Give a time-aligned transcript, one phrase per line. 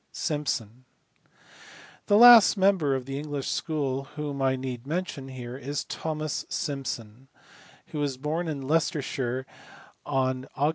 [0.13, 0.85] Simpson*.
[2.07, 7.27] The last member of the English school whom I need mention here is Thomas Simpson,
[7.89, 9.45] who was born in Leicestershire
[10.03, 10.69] on Aug.